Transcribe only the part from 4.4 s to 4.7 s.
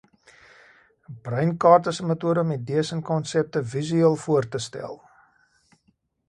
te